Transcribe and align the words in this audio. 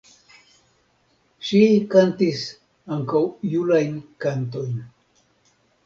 Ŝi 1.51 1.61
kantis 1.93 2.47
ankaŭ 2.99 3.23
julajn 3.55 4.05
kantojn. 4.27 4.85